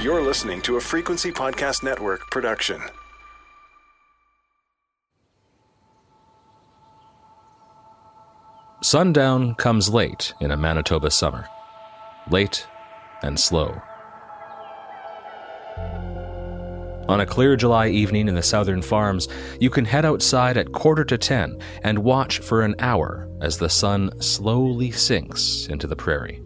[0.00, 2.80] You're listening to a Frequency Podcast Network production.
[8.80, 11.48] Sundown comes late in a Manitoba summer.
[12.30, 12.64] Late
[13.24, 13.82] and slow.
[17.08, 19.26] On a clear July evening in the southern farms,
[19.58, 23.68] you can head outside at quarter to ten and watch for an hour as the
[23.68, 26.40] sun slowly sinks into the prairie.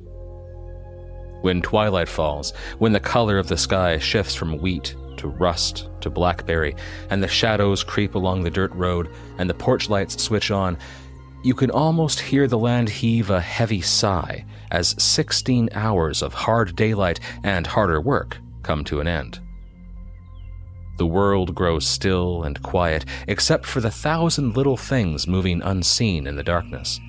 [1.42, 6.10] When twilight falls, when the color of the sky shifts from wheat to rust to
[6.10, 6.74] blackberry,
[7.10, 10.78] and the shadows creep along the dirt road and the porch lights switch on,
[11.44, 16.76] you can almost hear the land heave a heavy sigh as 16 hours of hard
[16.76, 19.40] daylight and harder work come to an end.
[20.98, 26.36] The world grows still and quiet, except for the thousand little things moving unseen in
[26.36, 27.00] the darkness.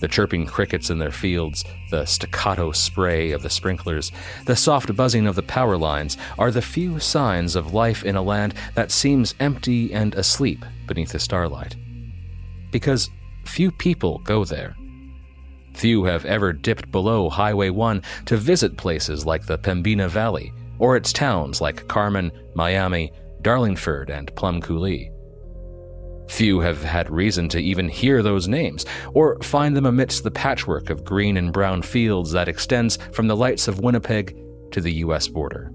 [0.00, 4.12] The chirping crickets in their fields, the staccato spray of the sprinklers,
[4.46, 8.22] the soft buzzing of the power lines are the few signs of life in a
[8.22, 11.74] land that seems empty and asleep beneath the starlight.
[12.70, 13.10] Because
[13.44, 14.76] few people go there.
[15.74, 20.96] Few have ever dipped below Highway 1 to visit places like the Pembina Valley or
[20.96, 25.10] its towns like Carman, Miami, Darlingford, and Plum Coulee.
[26.28, 28.84] Few have had reason to even hear those names,
[29.14, 33.36] or find them amidst the patchwork of green and brown fields that extends from the
[33.36, 34.36] lights of Winnipeg
[34.72, 35.26] to the U.S.
[35.26, 35.72] border.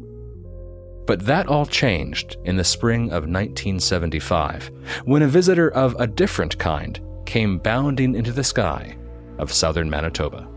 [1.05, 4.71] But that all changed in the spring of 1975,
[5.05, 8.95] when a visitor of a different kind came bounding into the sky
[9.39, 10.47] of southern Manitoba.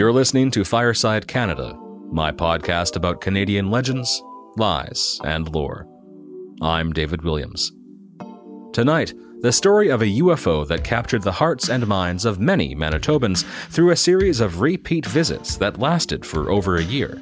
[0.00, 1.78] You're listening to Fireside Canada,
[2.10, 4.22] my podcast about Canadian legends,
[4.56, 5.86] lies, and lore.
[6.62, 7.70] I'm David Williams.
[8.72, 13.44] Tonight, the story of a UFO that captured the hearts and minds of many Manitobans
[13.68, 17.20] through a series of repeat visits that lasted for over a year.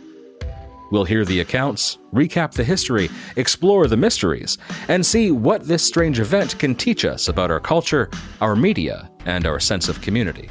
[0.93, 4.57] We'll hear the accounts, recap the history, explore the mysteries,
[4.87, 8.09] and see what this strange event can teach us about our culture,
[8.41, 10.49] our media, and our sense of community.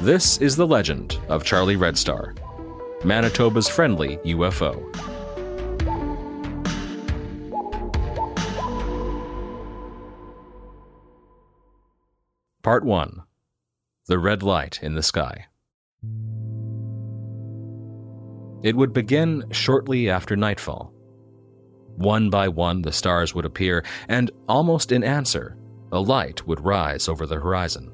[0.00, 2.34] This is the legend of Charlie Red Star,
[3.04, 4.92] Manitoba's friendly UFO.
[12.62, 13.22] Part 1
[14.06, 15.46] The Red Light in the Sky.
[18.64, 20.92] It would begin shortly after nightfall.
[21.96, 25.56] One by one, the stars would appear, and almost in answer,
[25.92, 27.93] a light would rise over the horizon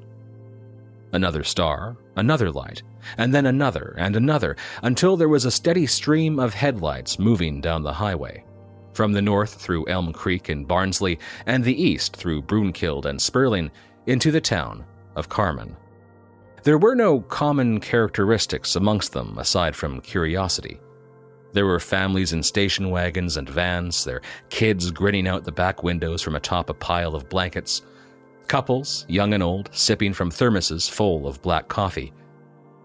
[1.13, 2.83] another star, another light,
[3.17, 7.83] and then another and another, until there was a steady stream of headlights moving down
[7.83, 8.43] the highway.
[8.93, 13.71] From the north through Elm Creek and Barnsley, and the east through Brunkild and Sperling,
[14.05, 14.83] into the town
[15.15, 15.75] of Carman.
[16.63, 20.79] There were no common characteristics amongst them aside from curiosity.
[21.53, 26.21] There were families in station wagons and vans, their kids grinning out the back windows
[26.21, 27.81] from atop a pile of blankets,
[28.47, 32.13] Couples, young and old, sipping from thermoses full of black coffee.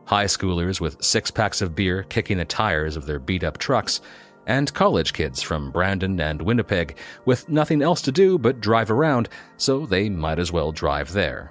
[0.04, 4.00] High schoolers with six packs of beer kicking the tires of their beat up trucks.
[4.46, 9.28] And college kids from Brandon and Winnipeg with nothing else to do but drive around,
[9.56, 11.50] so they might as well drive there.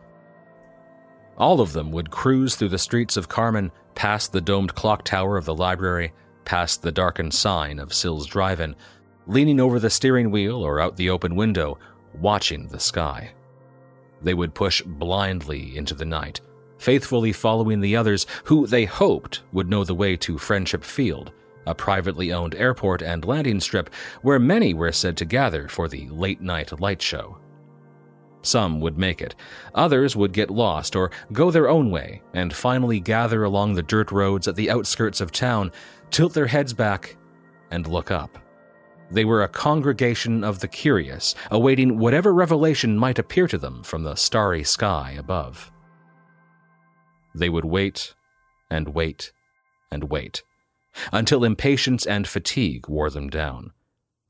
[1.37, 5.35] All of them would cruise through the streets of Carman, past the domed clock tower
[5.35, 6.13] of the library,
[6.45, 8.75] past the darkened sign of Sills Drive In,
[9.27, 11.77] leaning over the steering wheel or out the open window,
[12.13, 13.33] watching the sky.
[14.21, 16.41] They would push blindly into the night,
[16.77, 21.31] faithfully following the others who they hoped would know the way to Friendship Field,
[21.65, 23.89] a privately owned airport and landing strip
[24.21, 27.37] where many were said to gather for the late night light show.
[28.41, 29.33] Some would make it,
[29.73, 34.11] others would get lost or go their own way and finally gather along the dirt
[34.11, 35.71] roads at the outskirts of town,
[36.11, 37.17] tilt their heads back,
[37.71, 38.37] and look up.
[39.11, 44.03] They were a congregation of the curious, awaiting whatever revelation might appear to them from
[44.03, 45.71] the starry sky above.
[47.33, 48.15] They would wait
[48.69, 49.31] and wait
[49.91, 50.43] and wait
[51.11, 53.71] until impatience and fatigue wore them down,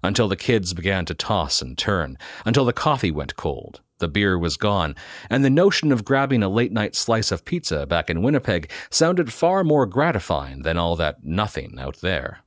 [0.04, 4.38] until the kids began to toss and turn, until the coffee went cold, the beer
[4.38, 4.96] was gone,
[5.30, 9.32] and the notion of grabbing a late night slice of pizza back in Winnipeg sounded
[9.32, 12.40] far more gratifying than all that nothing out there.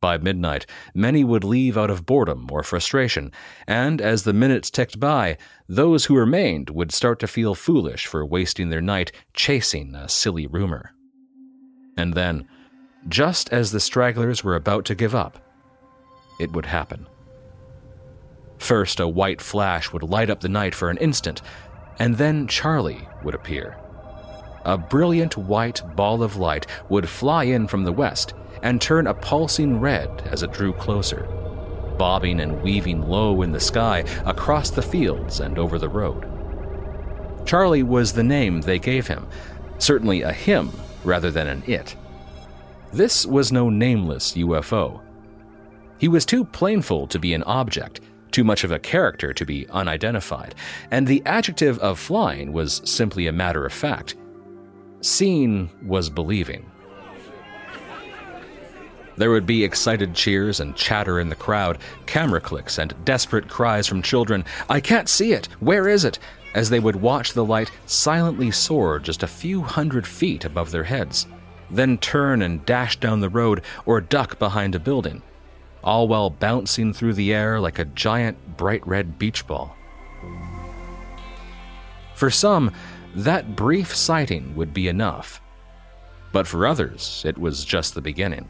[0.00, 0.64] By midnight,
[0.94, 3.32] many would leave out of boredom or frustration,
[3.66, 5.36] and as the minutes ticked by,
[5.68, 10.46] those who remained would start to feel foolish for wasting their night chasing a silly
[10.46, 10.94] rumor.
[11.96, 12.46] And then,
[13.08, 15.38] just as the stragglers were about to give up,
[16.38, 17.08] it would happen.
[18.58, 21.42] First, a white flash would light up the night for an instant,
[21.98, 23.76] and then Charlie would appear.
[24.64, 29.14] A brilliant white ball of light would fly in from the west and turn a
[29.14, 31.26] pulsing red as it drew closer,
[31.96, 36.26] bobbing and weaving low in the sky across the fields and over the road.
[37.46, 39.26] Charlie was the name they gave him,
[39.78, 40.70] certainly a him
[41.04, 41.96] rather than an it.
[42.92, 45.00] This was no nameless UFO.
[45.98, 48.00] He was too plainful to be an object,
[48.30, 50.54] too much of a character to be unidentified,
[50.90, 54.16] and the adjective of flying was simply a matter of fact.
[55.00, 56.70] Seeing was believing.
[59.16, 63.86] There would be excited cheers and chatter in the crowd, camera clicks, and desperate cries
[63.86, 65.46] from children I can't see it!
[65.60, 66.18] Where is it?
[66.54, 70.84] as they would watch the light silently soar just a few hundred feet above their
[70.84, 71.26] heads,
[71.70, 75.22] then turn and dash down the road or duck behind a building,
[75.84, 79.76] all while bouncing through the air like a giant bright red beach ball.
[82.14, 82.72] For some,
[83.14, 85.40] that brief sighting would be enough.
[86.32, 88.48] But for others, it was just the beginning.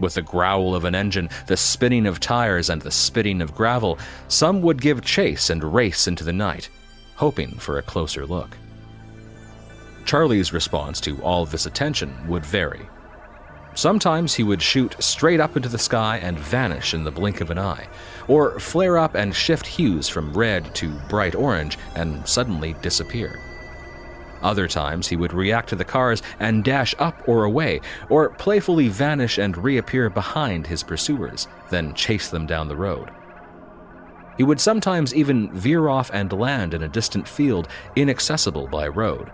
[0.00, 3.98] With the growl of an engine, the spinning of tires, and the spitting of gravel,
[4.28, 6.68] some would give chase and race into the night,
[7.14, 8.56] hoping for a closer look.
[10.04, 12.88] Charlie's response to all this attention would vary.
[13.74, 17.50] Sometimes he would shoot straight up into the sky and vanish in the blink of
[17.50, 17.88] an eye,
[18.28, 23.40] or flare up and shift hues from red to bright orange and suddenly disappear.
[24.44, 27.80] Other times he would react to the cars and dash up or away,
[28.10, 33.10] or playfully vanish and reappear behind his pursuers, then chase them down the road.
[34.36, 39.32] He would sometimes even veer off and land in a distant field inaccessible by road.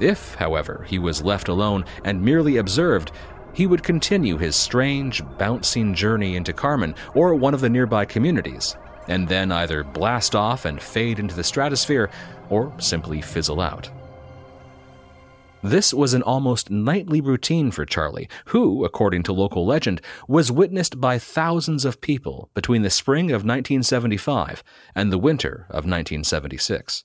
[0.00, 3.10] If, however, he was left alone and merely observed,
[3.54, 8.76] he would continue his strange, bouncing journey into Carman or one of the nearby communities,
[9.08, 12.10] and then either blast off and fade into the stratosphere
[12.50, 13.90] or simply fizzle out.
[15.62, 21.00] This was an almost nightly routine for Charlie, who, according to local legend, was witnessed
[21.00, 24.62] by thousands of people between the spring of 1975
[24.94, 27.04] and the winter of 1976.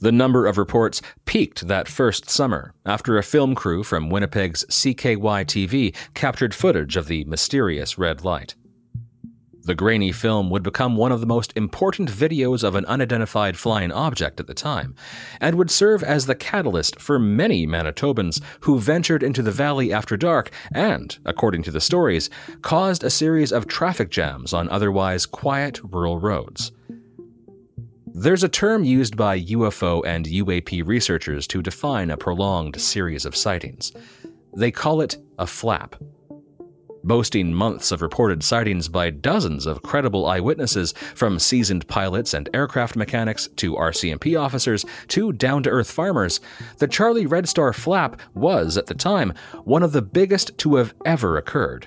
[0.00, 5.44] The number of reports peaked that first summer after a film crew from Winnipeg's CKY
[5.44, 8.56] TV captured footage of the mysterious red light.
[9.64, 13.92] The grainy film would become one of the most important videos of an unidentified flying
[13.92, 14.96] object at the time,
[15.40, 20.16] and would serve as the catalyst for many Manitobans who ventured into the valley after
[20.16, 22.28] dark and, according to the stories,
[22.62, 26.72] caused a series of traffic jams on otherwise quiet rural roads.
[28.14, 33.36] There's a term used by UFO and UAP researchers to define a prolonged series of
[33.36, 33.92] sightings.
[34.54, 35.96] They call it a flap
[37.04, 42.96] boasting months of reported sightings by dozens of credible eyewitnesses, from seasoned pilots and aircraft
[42.96, 46.40] mechanics to RCMP officers to down to earth farmers,
[46.78, 49.32] the Charlie Red Star flap was, at the time,
[49.64, 51.86] one of the biggest to have ever occurred.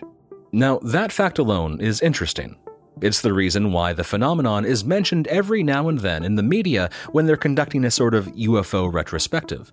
[0.51, 2.55] Now, that fact alone is interesting.
[3.01, 6.89] It's the reason why the phenomenon is mentioned every now and then in the media
[7.11, 9.69] when they're conducting a sort of UFO retrospective.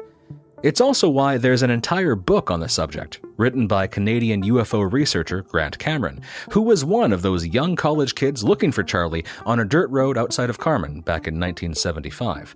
[0.63, 5.43] It's also why there's an entire book on the subject, written by Canadian UFO researcher
[5.43, 6.21] Grant Cameron,
[6.53, 10.17] who was one of those young college kids looking for Charlie on a dirt road
[10.17, 12.55] outside of Carman back in 1975.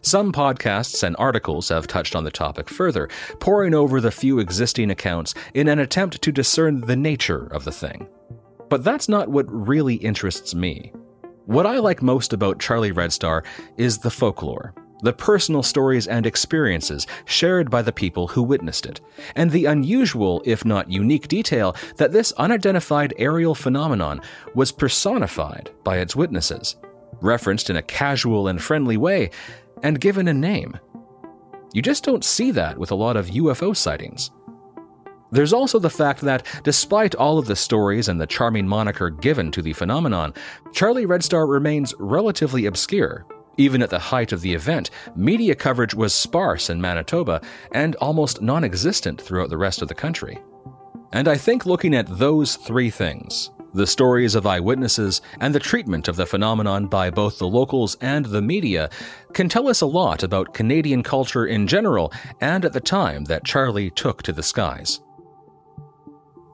[0.00, 3.10] Some podcasts and articles have touched on the topic further,
[3.40, 7.72] poring over the few existing accounts in an attempt to discern the nature of the
[7.72, 8.08] thing.
[8.70, 10.92] But that's not what really interests me.
[11.44, 13.44] What I like most about Charlie Red Star
[13.76, 14.74] is the folklore,
[15.04, 19.02] the personal stories and experiences shared by the people who witnessed it,
[19.36, 24.22] and the unusual, if not unique, detail that this unidentified aerial phenomenon
[24.54, 26.76] was personified by its witnesses,
[27.20, 29.30] referenced in a casual and friendly way,
[29.82, 30.78] and given a name.
[31.74, 34.30] You just don't see that with a lot of UFO sightings.
[35.32, 39.50] There's also the fact that, despite all of the stories and the charming moniker given
[39.50, 40.32] to the phenomenon,
[40.72, 45.94] Charlie Red Star remains relatively obscure even at the height of the event, media coverage
[45.94, 47.40] was sparse in Manitoba
[47.72, 50.38] and almost non existent throughout the rest of the country.
[51.12, 56.06] And I think looking at those three things the stories of eyewitnesses and the treatment
[56.06, 58.88] of the phenomenon by both the locals and the media
[59.32, 63.44] can tell us a lot about Canadian culture in general and at the time that
[63.44, 65.00] Charlie took to the skies.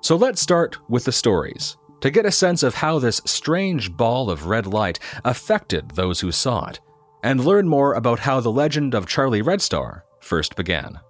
[0.01, 4.31] So let's start with the stories to get a sense of how this strange ball
[4.31, 6.81] of red light affected those who saw it
[7.23, 11.01] and learn more about how the legend of Charlie Red Star first began.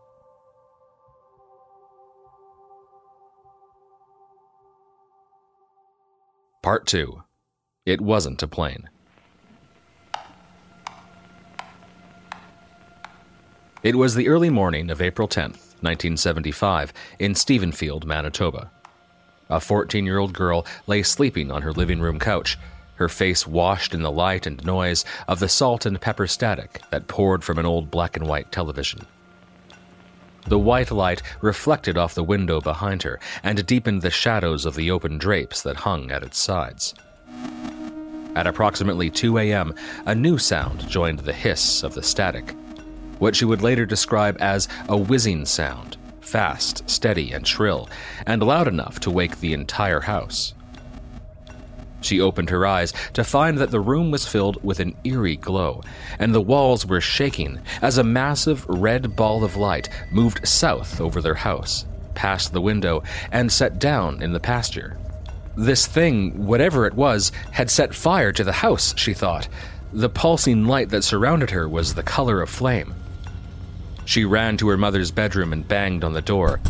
[6.63, 7.23] Part 2
[7.87, 8.89] It Wasn't a Plane.
[13.83, 18.71] It was the early morning of April 10th, 1975, in Stephenfield, Manitoba.
[19.49, 22.59] A 14 year old girl lay sleeping on her living room couch,
[23.01, 27.09] her face washed in the light and noise of the salt and pepper static that
[27.09, 29.07] poured from an old black and white television.
[30.47, 34.91] The white light reflected off the window behind her and deepened the shadows of the
[34.91, 36.95] open drapes that hung at its sides.
[38.37, 39.75] At approximately 2 a.m.,
[40.07, 42.55] a new sound joined the hiss of the static
[43.21, 47.89] what she would later describe as a whizzing sound, fast, steady, and shrill,
[48.27, 50.55] and loud enough to wake the entire house.
[52.01, 55.83] She opened her eyes to find that the room was filled with an eerie glow,
[56.19, 61.21] and the walls were shaking as a massive red ball of light moved south over
[61.21, 64.99] their house, past the window, and set down in the pasture.
[65.57, 69.49] This thing, whatever it was, had set fire to the house, she thought.
[69.93, 72.95] The pulsing light that surrounded her was the color of flame.
[74.05, 76.61] She ran to her mother's bedroom and banged on the door,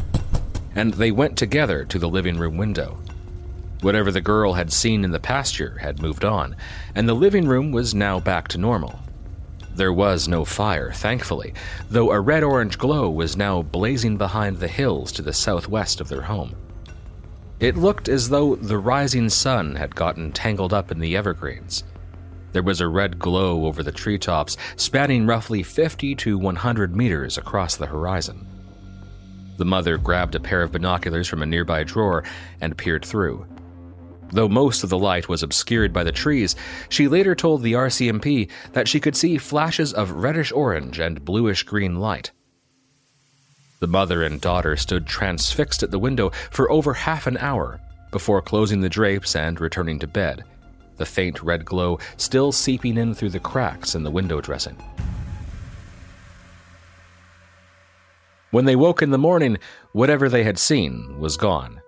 [0.74, 2.98] and they went together to the living room window.
[3.82, 6.54] Whatever the girl had seen in the pasture had moved on,
[6.94, 8.98] and the living room was now back to normal.
[9.74, 11.54] There was no fire, thankfully,
[11.88, 16.08] though a red orange glow was now blazing behind the hills to the southwest of
[16.08, 16.54] their home.
[17.58, 21.84] It looked as though the rising sun had gotten tangled up in the evergreens.
[22.52, 27.76] There was a red glow over the treetops, spanning roughly 50 to 100 meters across
[27.76, 28.46] the horizon.
[29.56, 32.24] The mother grabbed a pair of binoculars from a nearby drawer
[32.60, 33.46] and peered through.
[34.32, 36.56] Though most of the light was obscured by the trees,
[36.88, 41.62] she later told the RCMP that she could see flashes of reddish orange and bluish
[41.64, 42.30] green light.
[43.80, 48.42] The mother and daughter stood transfixed at the window for over half an hour before
[48.42, 50.44] closing the drapes and returning to bed
[51.00, 54.76] the faint red glow still seeping in through the cracks in the window dressing.
[58.50, 59.56] When they woke in the morning,
[59.92, 61.79] whatever they had seen was gone.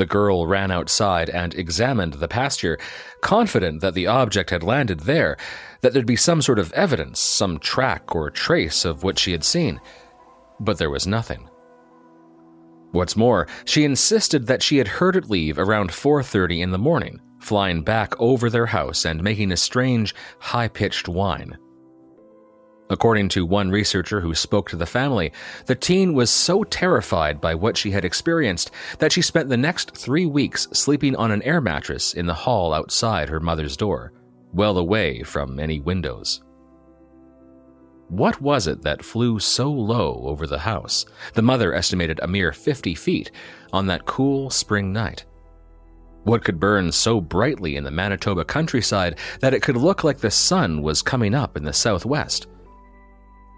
[0.00, 2.78] The girl ran outside and examined the pasture,
[3.20, 5.36] confident that the object had landed there,
[5.82, 9.44] that there'd be some sort of evidence, some track or trace of what she had
[9.44, 9.78] seen.
[10.58, 11.50] But there was nothing.
[12.92, 17.20] What's more, she insisted that she had heard it leave around 4:30 in the morning,
[17.38, 21.58] flying back over their house and making a strange, high-pitched whine.
[22.90, 25.32] According to one researcher who spoke to the family,
[25.66, 29.96] the teen was so terrified by what she had experienced that she spent the next
[29.96, 34.12] three weeks sleeping on an air mattress in the hall outside her mother's door,
[34.52, 36.42] well away from any windows.
[38.08, 41.06] What was it that flew so low over the house?
[41.34, 43.30] The mother estimated a mere 50 feet
[43.72, 45.24] on that cool spring night.
[46.24, 50.30] What could burn so brightly in the Manitoba countryside that it could look like the
[50.30, 52.48] sun was coming up in the southwest?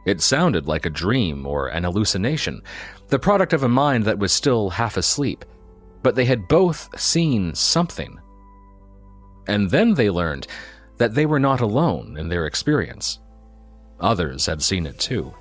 [0.04, 2.62] It sounded like a dream or an hallucination,
[3.08, 5.44] the product of a mind that was still half asleep,
[6.02, 8.18] but they had both seen something.
[9.46, 10.46] And then they learned
[10.98, 13.20] that they were not alone in their experience.
[14.00, 15.32] Others had seen it too.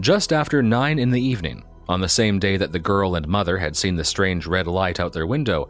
[0.00, 3.56] Just after nine in the evening, on the same day that the girl and mother
[3.58, 5.68] had seen the strange red light out their window,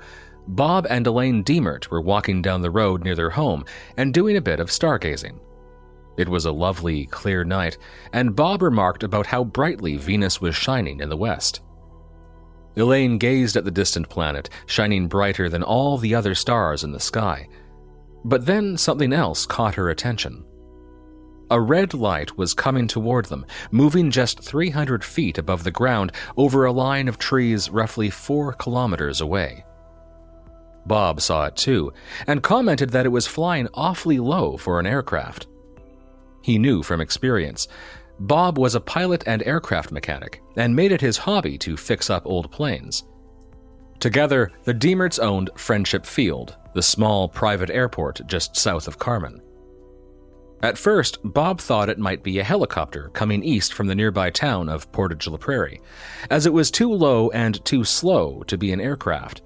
[0.49, 3.65] Bob and Elaine Diemert were walking down the road near their home
[3.97, 5.39] and doing a bit of stargazing.
[6.17, 7.77] It was a lovely, clear night,
[8.13, 11.61] and Bob remarked about how brightly Venus was shining in the west.
[12.77, 17.01] Elaine gazed at the distant planet, shining brighter than all the other stars in the
[17.01, 17.49] sky.
[18.25, 20.45] But then something else caught her attention.
[21.51, 26.65] A red light was coming toward them, moving just 300 feet above the ground over
[26.65, 29.65] a line of trees roughly four kilometers away.
[30.87, 31.93] Bob saw it too,
[32.27, 35.47] and commented that it was flying awfully low for an aircraft.
[36.47, 37.67] He knew from experience.
[38.21, 42.25] Bob was a pilot and aircraft mechanic, and made it his hobby to fix up
[42.25, 43.03] old planes.
[43.99, 49.43] Together, the Diemerts owned Friendship Field, the small private airport just south of Carman.
[50.63, 54.69] At first, Bob thought it might be a helicopter coming east from the nearby town
[54.69, 55.81] of Portage la Prairie,
[56.31, 59.43] as it was too low and too slow to be an aircraft.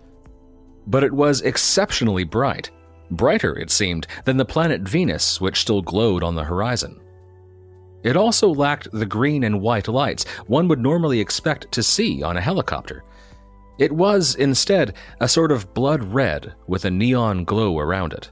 [0.87, 2.71] But it was exceptionally bright,
[3.11, 7.01] brighter, it seemed, than the planet Venus, which still glowed on the horizon.
[8.03, 12.37] It also lacked the green and white lights one would normally expect to see on
[12.37, 13.05] a helicopter.
[13.79, 18.31] It was, instead, a sort of blood red with a neon glow around it.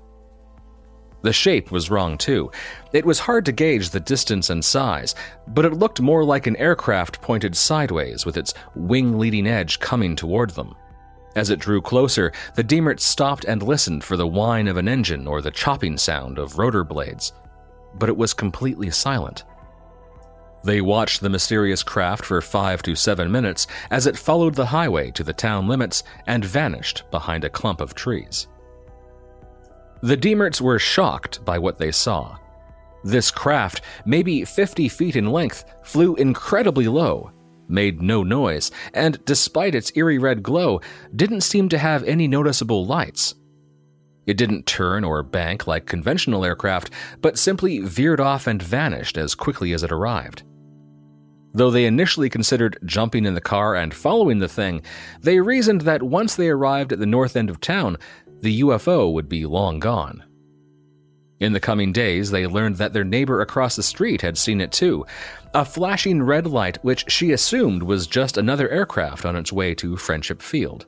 [1.22, 2.50] The shape was wrong too.
[2.92, 5.14] It was hard to gauge the distance and size,
[5.48, 10.14] but it looked more like an aircraft pointed sideways with its wing leading edge coming
[10.14, 10.74] toward them.
[11.36, 15.26] As it drew closer, the Diemerts stopped and listened for the whine of an engine
[15.26, 17.32] or the chopping sound of rotor blades,
[17.94, 19.44] but it was completely silent.
[20.64, 25.10] They watched the mysterious craft for five to seven minutes as it followed the highway
[25.12, 28.48] to the town limits and vanished behind a clump of trees.
[30.02, 32.36] The Diemerts were shocked by what they saw.
[33.04, 37.30] This craft, maybe 50 feet in length, flew incredibly low,
[37.68, 40.80] made no noise, and despite its eerie red glow,
[41.14, 43.34] didn't seem to have any noticeable lights.
[44.26, 46.90] It didn't turn or bank like conventional aircraft,
[47.22, 50.42] but simply veered off and vanished as quickly as it arrived.
[51.54, 54.82] Though they initially considered jumping in the car and following the thing,
[55.22, 57.96] they reasoned that once they arrived at the north end of town,
[58.40, 60.22] the UFO would be long gone.
[61.40, 64.72] In the coming days, they learned that their neighbor across the street had seen it
[64.72, 65.06] too
[65.54, 69.96] a flashing red light which she assumed was just another aircraft on its way to
[69.96, 70.86] Friendship Field.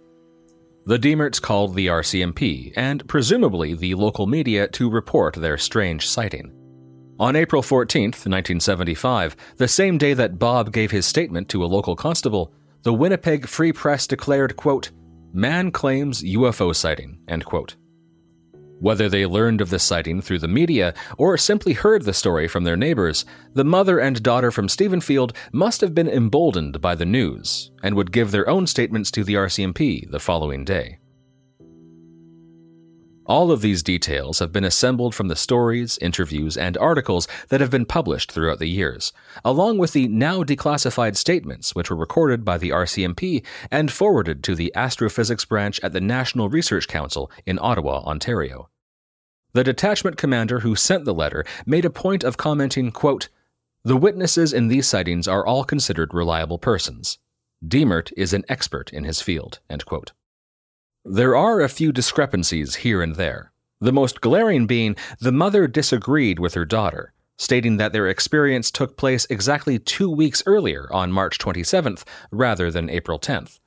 [0.87, 6.53] The Diemerts called the RCMP and presumably the local media to report their strange sighting.
[7.19, 11.95] On April 14, 1975, the same day that Bob gave his statement to a local
[11.95, 12.53] constable,
[12.83, 14.91] the Winnipeg Free Press declared, quote,
[15.33, 17.77] Man claims UFO sighting, end quote.
[18.81, 22.65] Whether they learned of the sighting through the media or simply heard the story from
[22.65, 27.71] their neighbors, the mother and daughter from Stephenfield must have been emboldened by the news
[27.83, 31.00] and would give their own statements to the RCMP the following day.
[33.31, 37.71] All of these details have been assembled from the stories, interviews, and articles that have
[37.71, 39.13] been published throughout the years,
[39.45, 44.57] along with the now declassified statements which were recorded by the RCMP and forwarded to
[44.57, 48.69] the Astrophysics Branch at the National Research Council in Ottawa, Ontario.
[49.53, 53.29] The detachment commander who sent the letter made a point of commenting, quote,
[53.85, 57.19] The witnesses in these sightings are all considered reliable persons.
[57.65, 60.11] Diemert is an expert in his field, end quote.
[61.05, 66.39] There are a few discrepancies here and there, the most glaring being the mother disagreed
[66.39, 71.39] with her daughter, stating that their experience took place exactly two weeks earlier on March
[71.39, 73.61] 27th rather than April 10th.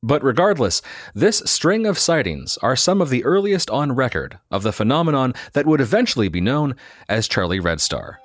[0.00, 0.80] But regardless,
[1.12, 5.66] this string of sightings are some of the earliest on record of the phenomenon that
[5.66, 6.76] would eventually be known
[7.08, 8.20] as Charlie Red Star.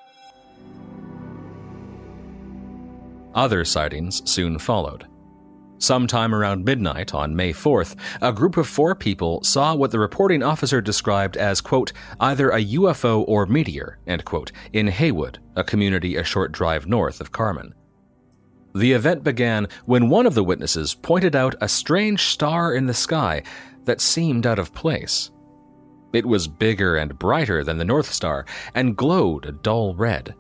[3.34, 5.08] Other sightings soon followed.
[5.82, 10.44] Sometime around midnight on May 4th, a group of four people saw what the reporting
[10.44, 16.18] officer described as, quote, either a UFO or meteor, end quote, in Haywood, a community
[16.18, 17.74] a short drive north of Carman.
[18.76, 22.94] The event began when one of the witnesses pointed out a strange star in the
[22.94, 23.42] sky
[23.86, 25.32] that seemed out of place.
[26.14, 30.36] It was bigger and brighter than the North Star and glowed a dull red.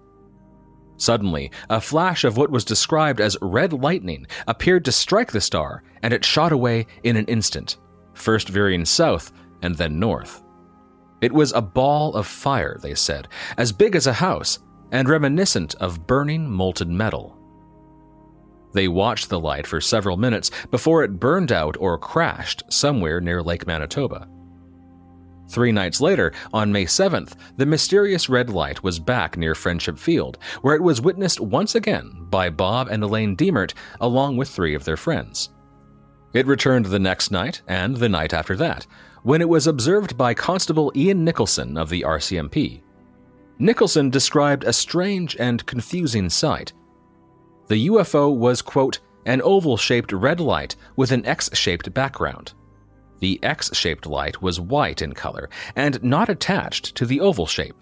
[1.01, 5.81] Suddenly, a flash of what was described as red lightning appeared to strike the star,
[6.03, 7.77] and it shot away in an instant,
[8.13, 9.31] first veering south
[9.63, 10.43] and then north.
[11.19, 14.59] It was a ball of fire, they said, as big as a house,
[14.91, 17.35] and reminiscent of burning molten metal.
[18.73, 23.41] They watched the light for several minutes before it burned out or crashed somewhere near
[23.41, 24.29] Lake Manitoba.
[25.51, 30.37] Three nights later, on May 7th, the mysterious red light was back near Friendship Field,
[30.61, 34.85] where it was witnessed once again by Bob and Elaine Diemert along with three of
[34.85, 35.49] their friends.
[36.33, 38.87] It returned the next night and the night after that,
[39.23, 42.81] when it was observed by Constable Ian Nicholson of the RCMP.
[43.59, 46.71] Nicholson described a strange and confusing sight.
[47.67, 52.53] The UFO was, quote, an oval shaped red light with an X shaped background.
[53.21, 57.75] The X shaped light was white in color and not attached to the oval shape.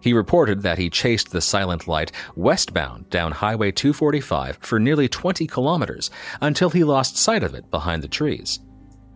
[0.00, 5.46] He reported that he chased the silent light westbound down Highway 245 for nearly 20
[5.46, 8.58] kilometers until he lost sight of it behind the trees.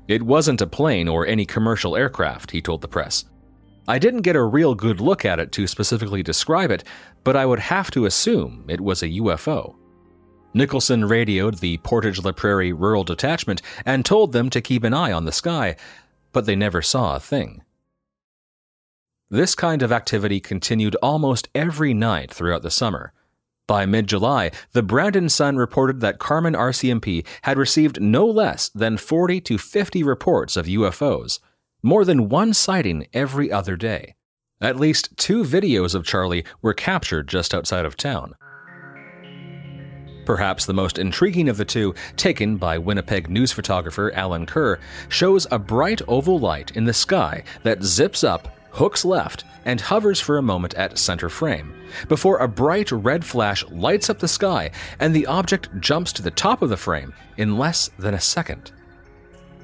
[0.06, 3.24] It wasn't a plane or any commercial aircraft, he told the press.
[3.88, 6.84] I didn't get a real good look at it to specifically describe it,
[7.24, 9.74] but I would have to assume it was a UFO.
[10.56, 15.12] Nicholson radioed the Portage la Prairie Rural Detachment and told them to keep an eye
[15.12, 15.76] on the sky,
[16.32, 17.62] but they never saw a thing.
[19.28, 23.12] This kind of activity continued almost every night throughout the summer.
[23.66, 28.96] By mid July, the Brandon Sun reported that Carman RCMP had received no less than
[28.96, 31.38] 40 to 50 reports of UFOs,
[31.82, 34.14] more than one sighting every other day.
[34.62, 38.36] At least two videos of Charlie were captured just outside of town.
[40.26, 45.46] Perhaps the most intriguing of the two, taken by Winnipeg news photographer Alan Kerr, shows
[45.52, 50.36] a bright oval light in the sky that zips up, hooks left, and hovers for
[50.36, 51.72] a moment at center frame,
[52.08, 56.30] before a bright red flash lights up the sky and the object jumps to the
[56.30, 58.72] top of the frame in less than a second.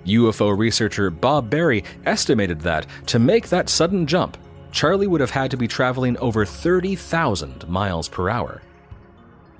[0.07, 4.37] UFO researcher Bob Berry estimated that to make that sudden jump,
[4.70, 8.62] Charlie would have had to be traveling over 30,000 miles per hour.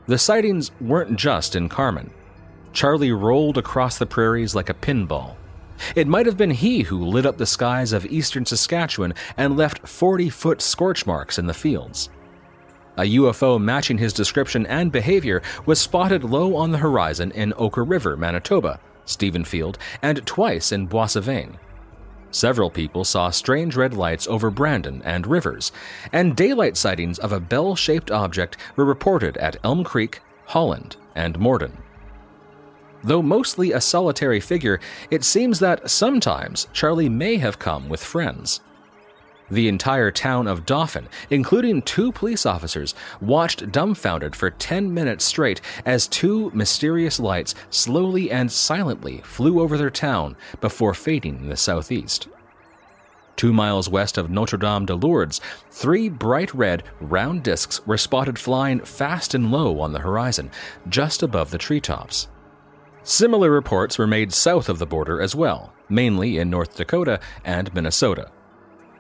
[0.07, 2.11] The sightings weren't just in Carman.
[2.73, 5.37] Charlie rolled across the prairies like a pinball.
[5.95, 9.87] It might have been he who lit up the skies of eastern Saskatchewan and left
[9.87, 12.09] 40 foot scorch marks in the fields.
[12.97, 17.85] A UFO matching his description and behavior was spotted low on the horizon in Ochre
[17.85, 21.57] River, Manitoba, Stephenfield, and twice in Boissevain.
[22.33, 25.71] Several people saw strange red lights over Brandon and Rivers,
[26.13, 31.39] and daylight sightings of a bell shaped object were reported at Elm Creek, Holland, and
[31.39, 31.77] Morden.
[33.05, 38.61] Though mostly a solitary figure, it seems that sometimes Charlie may have come with friends.
[39.53, 45.61] The entire town of Dauphin, including two police officers, watched dumbfounded for 10 minutes straight
[45.85, 51.59] as two mysterious lights slowly and silently flew over their town before fading in the
[51.59, 52.29] southeast.
[53.37, 58.39] Two miles west of Notre Dame de Lourdes, three bright red, round discs were spotted
[58.39, 60.51] flying fast and low on the horizon,
[60.89, 62.27] just above the treetops.
[63.03, 67.75] Similar reports were made south of the border as well, mainly in North Dakota and
[67.75, 68.31] Minnesota.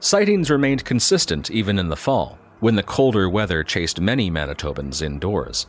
[0.04, 5.68] Sightings remained consistent even in the fall, when the colder weather chased many Manitobans indoors.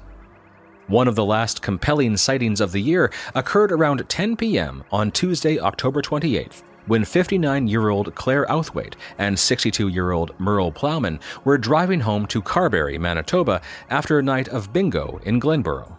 [0.87, 4.85] One of the last compelling sightings of the year occurred around 10 p.m.
[4.91, 10.71] on Tuesday, October 28th, when 59 year old Claire Outhwaite and 62 year old Merle
[10.71, 15.95] Plowman were driving home to Carberry, Manitoba after a night of bingo in Glenboro.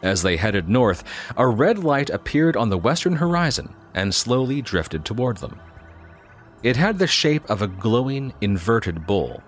[0.00, 1.04] As they headed north,
[1.36, 5.60] a red light appeared on the western horizon and slowly drifted toward them.
[6.62, 9.42] It had the shape of a glowing, inverted bull.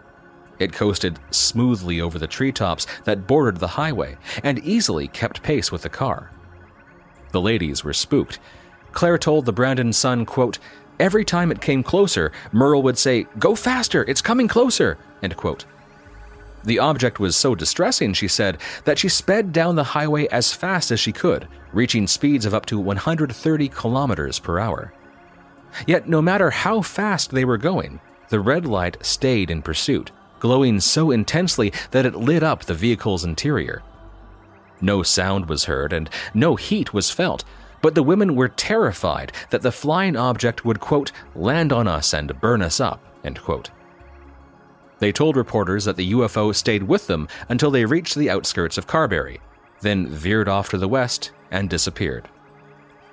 [0.58, 5.82] It coasted smoothly over the treetops that bordered the highway and easily kept pace with
[5.82, 6.30] the car.
[7.30, 8.38] The ladies were spooked.
[8.92, 10.58] Claire told the Brandon Sun, quote,
[11.00, 15.64] Every time it came closer, Merle would say, Go faster, it's coming closer, end quote.
[16.64, 20.90] The object was so distressing, she said, that she sped down the highway as fast
[20.90, 24.92] as she could, reaching speeds of up to 130 kilometers per hour.
[25.86, 30.10] Yet, no matter how fast they were going, the red light stayed in pursuit,
[30.40, 33.82] glowing so intensely that it lit up the vehicle's interior.
[34.80, 37.44] No sound was heard and no heat was felt,
[37.80, 42.40] but the women were terrified that the flying object would, quote, land on us and
[42.40, 43.70] burn us up, end quote.
[44.98, 48.86] They told reporters that the UFO stayed with them until they reached the outskirts of
[48.86, 49.40] Carberry,
[49.80, 52.28] then veered off to the west and disappeared.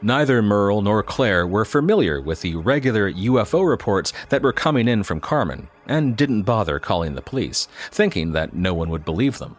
[0.04, 5.04] Neither Merle nor Claire were familiar with the regular UFO reports that were coming in
[5.04, 9.58] from Carman and didn't bother calling the police, thinking that no one would believe them.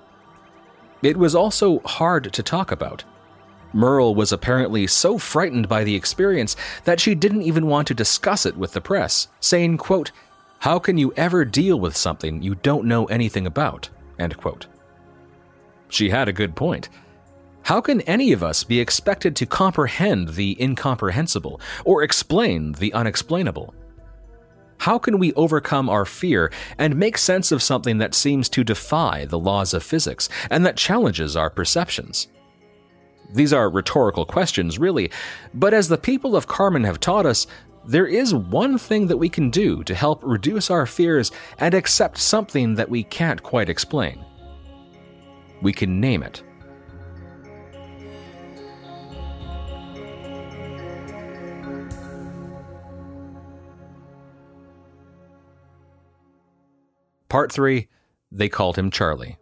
[1.00, 3.04] It was also hard to talk about.
[3.72, 8.44] Merle was apparently so frightened by the experience that she didn't even want to discuss
[8.44, 10.10] it with the press, saying, quote,
[10.58, 13.88] how can you ever deal with something you don't know anything about?
[14.18, 14.66] End quote.
[15.88, 16.88] She had a good point.
[17.64, 23.74] How can any of us be expected to comprehend the incomprehensible or explain the unexplainable?
[24.78, 29.26] How can we overcome our fear and make sense of something that seems to defy
[29.26, 32.26] the laws of physics and that challenges our perceptions?
[33.32, 35.12] These are rhetorical questions, really,
[35.54, 37.46] but as the people of Carman have taught us,
[37.86, 42.18] there is one thing that we can do to help reduce our fears and accept
[42.18, 44.24] something that we can't quite explain.
[45.62, 46.42] We can name it.
[57.32, 57.88] Part 3
[58.30, 59.38] They called him Charlie.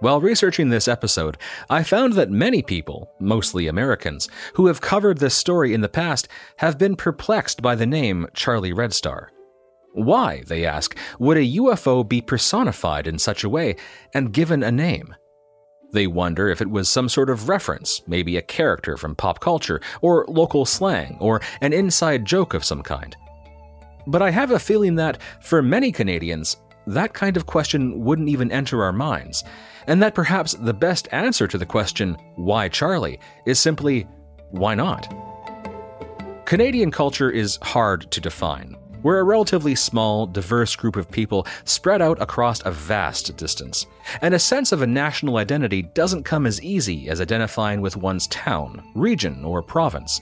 [0.00, 1.38] While researching this episode,
[1.70, 6.26] I found that many people, mostly Americans, who have covered this story in the past
[6.56, 9.30] have been perplexed by the name Charlie Red Star.
[9.92, 13.76] Why, they ask, would a UFO be personified in such a way
[14.12, 15.14] and given a name?
[15.92, 19.80] They wonder if it was some sort of reference, maybe a character from pop culture,
[20.02, 23.16] or local slang, or an inside joke of some kind.
[24.06, 28.52] But I have a feeling that, for many Canadians, that kind of question wouldn't even
[28.52, 29.44] enter our minds,
[29.86, 34.06] and that perhaps the best answer to the question, why Charlie, is simply,
[34.50, 35.12] why not?
[36.44, 38.76] Canadian culture is hard to define.
[39.02, 43.86] We're a relatively small, diverse group of people spread out across a vast distance,
[44.22, 48.26] and a sense of a national identity doesn't come as easy as identifying with one's
[48.26, 50.20] town, region, or province.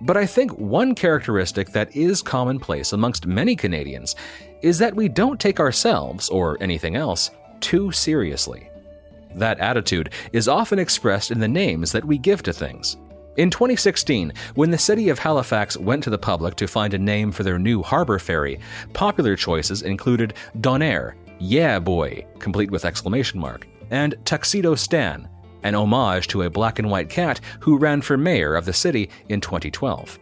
[0.00, 4.14] But I think one characteristic that is commonplace amongst many Canadians
[4.62, 8.70] is that we don't take ourselves, or anything else, too seriously.
[9.34, 12.96] That attitude is often expressed in the names that we give to things.
[13.36, 17.32] In 2016, when the city of Halifax went to the public to find a name
[17.32, 18.60] for their new harbor ferry,
[18.92, 25.28] popular choices included Donair, Yeah Boy, complete with exclamation mark, and Tuxedo Stan,
[25.64, 29.10] an homage to a black and white cat who ran for mayor of the city
[29.28, 30.16] in 2012.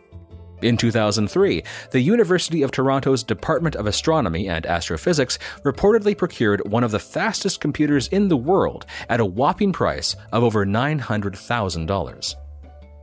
[0.63, 6.93] In 2003, the University of Toronto's Department of Astronomy and Astrophysics reportedly procured one of
[6.93, 12.37] the fastest computers in the world at a whopping price of over $900,000.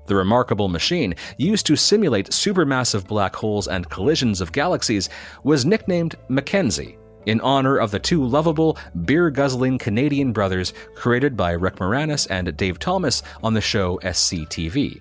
[0.09, 5.07] The remarkable machine, used to simulate supermassive black holes and collisions of galaxies,
[5.43, 11.51] was nicknamed McKenzie in honor of the two lovable, beer guzzling Canadian brothers created by
[11.51, 14.99] Rick Moranis and Dave Thomas on the show SCTV.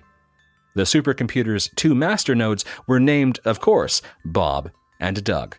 [0.75, 4.69] The supercomputer's two master nodes were named, of course, Bob
[4.99, 5.57] and Doug.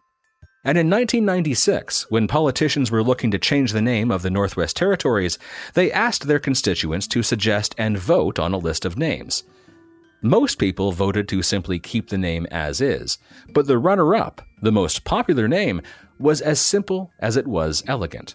[0.63, 5.39] And in 1996, when politicians were looking to change the name of the Northwest Territories,
[5.73, 9.43] they asked their constituents to suggest and vote on a list of names.
[10.21, 13.17] Most people voted to simply keep the name as is,
[13.55, 15.81] but the runner up, the most popular name,
[16.19, 18.35] was as simple as it was elegant.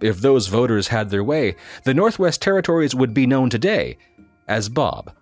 [0.00, 3.98] If those voters had their way, the Northwest Territories would be known today
[4.46, 5.12] as Bob.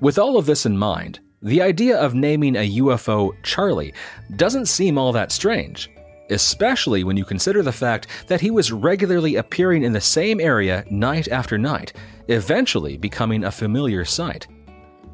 [0.00, 3.92] With all of this in mind, the idea of naming a UFO Charlie
[4.36, 5.90] doesn't seem all that strange,
[6.30, 10.84] especially when you consider the fact that he was regularly appearing in the same area
[10.88, 11.94] night after night,
[12.28, 14.46] eventually becoming a familiar sight.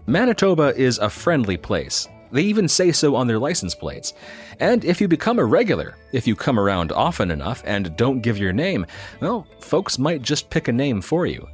[0.06, 2.06] Manitoba is a friendly place.
[2.30, 4.12] They even say so on their license plates.
[4.60, 8.36] And if you become a regular, if you come around often enough and don't give
[8.36, 8.84] your name,
[9.22, 11.48] well, folks might just pick a name for you.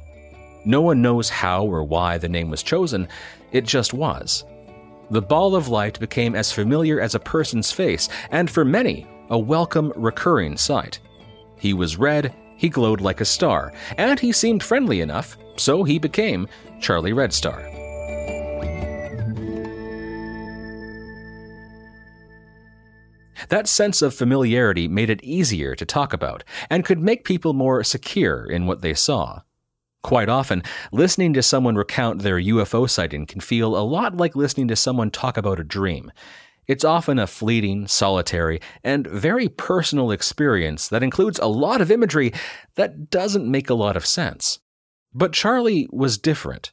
[0.65, 3.07] No one knows how or why the name was chosen,
[3.53, 4.43] it just was.
[5.11, 9.37] The ball of light became as familiar as a person's face, and for many, a
[9.37, 10.99] welcome recurring sight.
[11.57, 15.99] He was red, he glowed like a star, and he seemed friendly enough, so he
[15.99, 16.47] became
[16.79, 17.61] Charlie Red Star.
[23.49, 27.83] That sense of familiarity made it easier to talk about and could make people more
[27.83, 29.41] secure in what they saw.
[30.05, 34.67] Quite often, listening to someone recount their UFO sighting can feel a lot like listening
[34.67, 36.11] to someone talk about a dream.
[36.67, 42.33] It's often a fleeting, solitary, and very personal experience that includes a lot of imagery
[42.75, 44.59] that doesn't make a lot of sense.
[45.11, 46.71] But Charlie was different.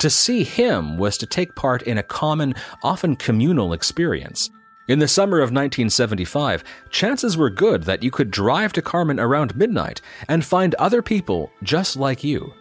[0.00, 4.50] To see him was to take part in a common, often communal experience.
[4.88, 9.54] In the summer of 1975, chances were good that you could drive to Carman around
[9.54, 12.54] midnight and find other people just like you.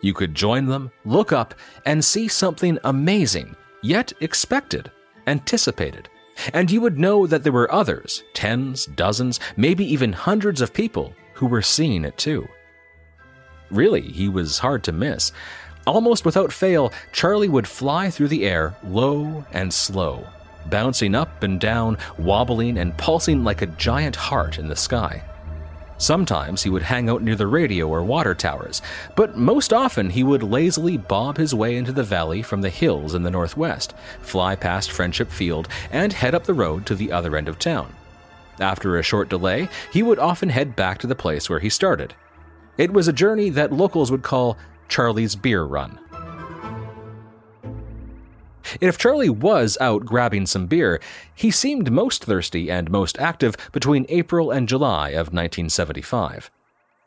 [0.00, 1.54] You could join them, look up,
[1.84, 4.90] and see something amazing, yet expected,
[5.26, 6.08] anticipated.
[6.54, 11.12] And you would know that there were others, tens, dozens, maybe even hundreds of people
[11.34, 12.48] who were seeing it too.
[13.70, 15.32] Really, he was hard to miss.
[15.86, 20.26] Almost without fail, Charlie would fly through the air, low and slow,
[20.70, 25.22] bouncing up and down, wobbling and pulsing like a giant heart in the sky.
[25.98, 28.80] Sometimes he would hang out near the radio or water towers,
[29.16, 33.14] but most often he would lazily bob his way into the valley from the hills
[33.14, 37.36] in the northwest, fly past Friendship Field, and head up the road to the other
[37.36, 37.92] end of town.
[38.60, 42.14] After a short delay, he would often head back to the place where he started.
[42.76, 44.56] It was a journey that locals would call
[44.88, 45.98] Charlie's Beer Run.
[48.80, 51.00] If Charlie was out grabbing some beer,
[51.34, 56.50] he seemed most thirsty and most active between April and July of 1975.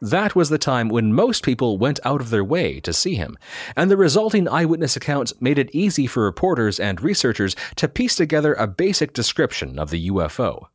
[0.02, 3.38] That was the time when most people went out of their way to see him,
[3.76, 8.56] and the resulting eyewitness accounts made it easy for reporters and researchers to piece together
[8.56, 10.68] a basic description of the UFO.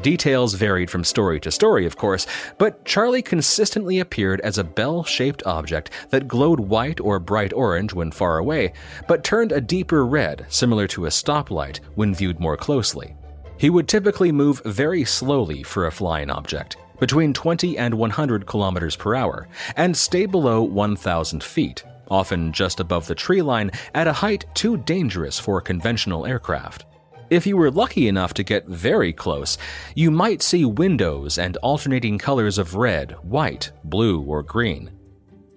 [0.00, 2.26] Details varied from story to story, of course,
[2.58, 7.92] but Charlie consistently appeared as a bell shaped object that glowed white or bright orange
[7.92, 8.72] when far away,
[9.06, 13.14] but turned a deeper red, similar to a stoplight, when viewed more closely.
[13.58, 18.96] He would typically move very slowly for a flying object, between 20 and 100 kilometers
[18.96, 24.12] per hour, and stay below 1,000 feet, often just above the tree line at a
[24.12, 26.86] height too dangerous for conventional aircraft.
[27.32, 29.56] If you were lucky enough to get very close,
[29.94, 34.90] you might see windows and alternating colors of red, white, blue, or green.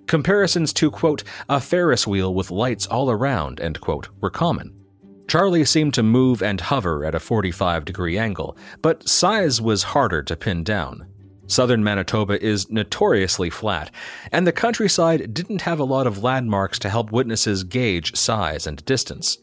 [0.08, 4.74] Comparisons to, quote, a Ferris wheel with lights all around, end quote, were common.
[5.28, 10.24] Charlie seemed to move and hover at a 45 degree angle, but size was harder
[10.24, 11.06] to pin down.
[11.46, 13.92] Southern Manitoba is notoriously flat,
[14.32, 18.86] and the countryside didn't have a lot of landmarks to help witnesses gauge size and
[18.86, 19.40] distance.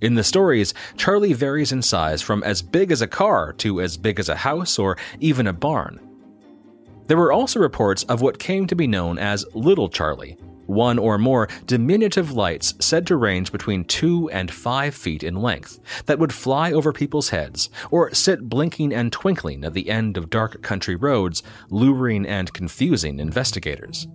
[0.00, 3.96] In the stories, Charlie varies in size from as big as a car to as
[3.96, 6.00] big as a house or even a barn.
[7.06, 11.16] There were also reports of what came to be known as Little Charlie, one or
[11.18, 16.32] more diminutive lights said to range between two and five feet in length, that would
[16.32, 20.96] fly over people's heads or sit blinking and twinkling at the end of dark country
[20.96, 24.08] roads, luring and confusing investigators.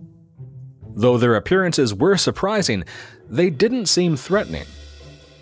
[0.93, 2.83] Though their appearances were surprising,
[3.29, 4.65] they didn't seem threatening.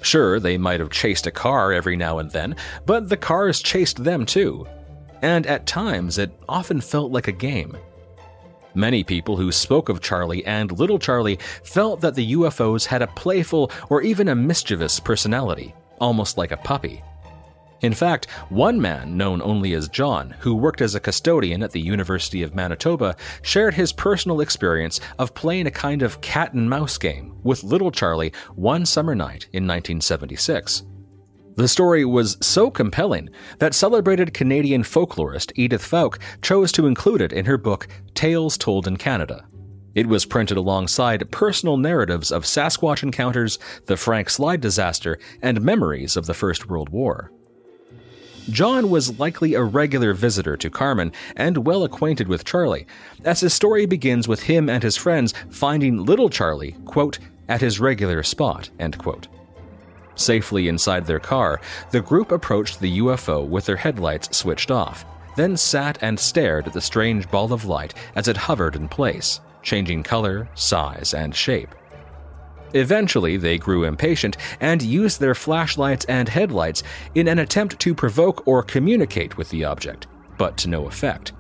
[0.02, 4.04] Sure, they might have chased a car every now and then, but the cars chased
[4.04, 4.66] them too.
[5.22, 7.78] And at times, it often felt like a game.
[8.76, 13.08] Many people who spoke of Charlie and Little Charlie felt that the UFOs had a
[13.08, 17.04] playful or even a mischievous personality, almost like a puppy.
[17.82, 21.80] In fact, one man, known only as John, who worked as a custodian at the
[21.80, 26.98] University of Manitoba, shared his personal experience of playing a kind of cat and mouse
[26.98, 30.84] game with Little Charlie one summer night in 1976.
[31.56, 37.34] The story was so compelling that celebrated Canadian folklorist Edith Fowke chose to include it
[37.34, 39.46] in her book Tales Told in Canada.
[39.96, 46.16] It was printed alongside personal narratives of Sasquatch encounters, the Frank Slide disaster, and memories
[46.16, 47.32] of the First World War.
[48.52, 52.88] John was likely a regular visitor to Carman and well acquainted with Charlie,
[53.24, 57.80] as his story begins with him and his friends finding little Charlie, quote, at his
[57.80, 59.28] regular spot, end quote.
[60.16, 65.56] Safely inside their car, the group approached the UFO with their headlights switched off, then
[65.56, 70.04] sat and stared at the strange ball of light as it hovered in place, changing
[70.04, 71.74] color, size, and shape.
[72.74, 76.84] Eventually, they grew impatient and used their flashlights and headlights
[77.16, 81.34] in an attempt to provoke or communicate with the object, but to no effect.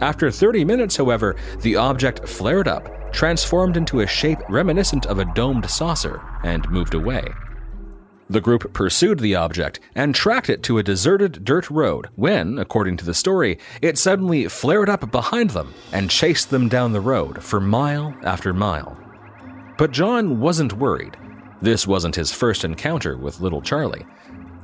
[0.00, 5.24] After 30 minutes, however, the object flared up, transformed into a shape reminiscent of a
[5.34, 7.24] domed saucer, and moved away.
[8.30, 12.98] The group pursued the object and tracked it to a deserted dirt road when, according
[12.98, 17.42] to the story, it suddenly flared up behind them and chased them down the road
[17.42, 19.07] for mile after mile.
[19.78, 21.16] But John wasn't worried.
[21.62, 24.04] This wasn't his first encounter with little Charlie.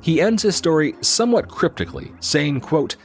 [0.00, 2.96] He ends his story somewhat cryptically, saying, quote,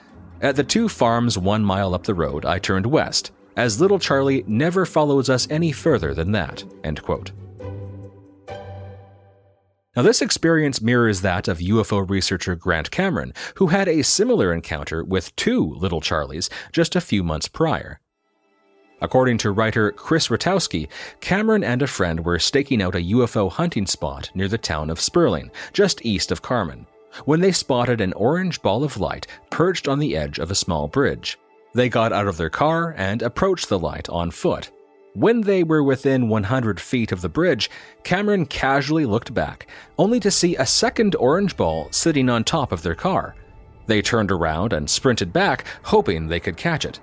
[0.41, 4.43] At the two farms one mile up the road, I turned west, as little Charlie
[4.47, 7.31] never follows us any further than that, end quote.
[9.95, 15.03] Now, this experience mirrors that of UFO researcher Grant Cameron, who had a similar encounter
[15.03, 17.99] with two little Charlies just a few months prior.
[19.01, 20.89] According to writer Chris Rutkowski,
[21.21, 24.99] Cameron and a friend were staking out a UFO hunting spot near the town of
[24.99, 26.85] Sperling, just east of Carman,
[27.25, 30.87] when they spotted an orange ball of light perched on the edge of a small
[30.87, 31.37] bridge.
[31.73, 34.71] They got out of their car and approached the light on foot.
[35.13, 37.69] When they were within 100 feet of the bridge,
[38.03, 42.83] Cameron casually looked back, only to see a second orange ball sitting on top of
[42.83, 43.35] their car.
[43.87, 46.99] They turned around and sprinted back, hoping they could catch it.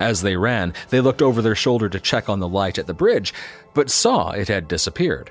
[0.00, 2.94] As they ran, they looked over their shoulder to check on the light at the
[2.94, 3.32] bridge,
[3.74, 5.30] but saw it had disappeared.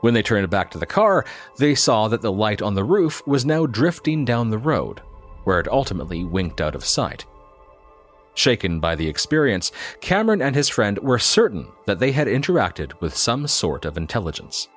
[0.00, 1.24] When they turned back to the car,
[1.58, 5.00] they saw that the light on the roof was now drifting down the road,
[5.44, 7.26] where it ultimately winked out of sight.
[8.34, 13.16] Shaken by the experience, Cameron and his friend were certain that they had interacted with
[13.16, 14.68] some sort of intelligence.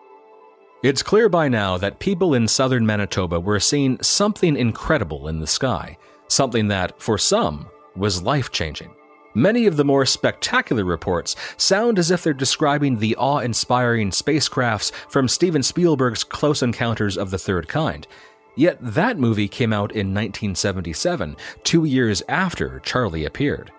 [0.83, 5.47] It's clear by now that people in southern Manitoba were seeing something incredible in the
[5.47, 8.93] sky, something that, for some, was life changing.
[9.35, 14.91] Many of the more spectacular reports sound as if they're describing the awe inspiring spacecrafts
[15.09, 18.07] from Steven Spielberg's Close Encounters of the Third Kind,
[18.55, 23.71] Yet that movie came out in 1977, two years after Charlie appeared.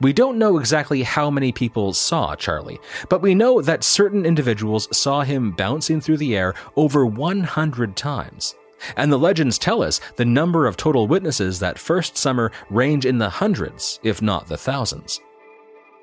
[0.00, 4.88] We don't know exactly how many people saw Charlie, but we know that certain individuals
[4.96, 8.54] saw him bouncing through the air over 100 times.
[8.96, 13.18] And the legends tell us the number of total witnesses that first summer range in
[13.18, 15.20] the hundreds, if not the thousands.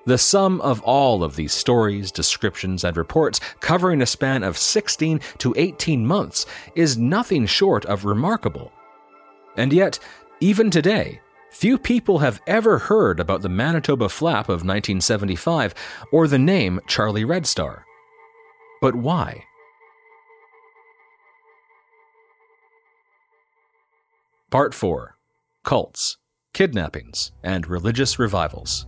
[0.06, 5.20] The sum of all of these stories, descriptions, and reports, covering a span of 16
[5.40, 8.72] to 18 months, is nothing short of remarkable.
[9.58, 10.00] And yet,
[10.40, 11.20] even today,
[11.52, 15.76] few people have ever heard about the Manitoba Flap of 1975
[16.14, 17.86] or the name Charlie Red Star.
[18.80, 19.44] But why?
[24.50, 25.18] Part 4
[25.66, 26.20] Cults,
[26.54, 28.86] Kidnappings, and Religious Revivals.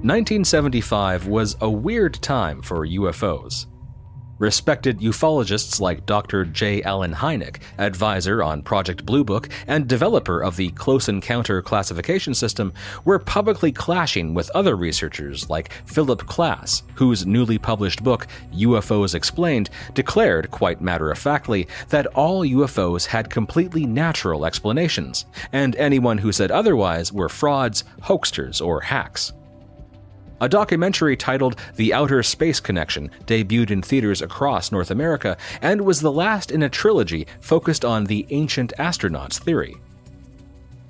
[0.00, 3.66] 1975 was a weird time for UFOs.
[4.42, 6.44] Respected ufologists like Dr.
[6.44, 6.82] J.
[6.82, 12.72] Allen Hynek, advisor on Project Blue Book and developer of the Close Encounter classification system,
[13.04, 19.70] were publicly clashing with other researchers like Philip Klass, whose newly published book, UFOs Explained,
[19.94, 26.32] declared, quite matter of factly, that all UFOs had completely natural explanations, and anyone who
[26.32, 29.32] said otherwise were frauds, hoaxers, or hacks.
[30.42, 36.00] A documentary titled The Outer Space Connection debuted in theaters across North America and was
[36.00, 39.76] the last in a trilogy focused on the ancient astronauts theory.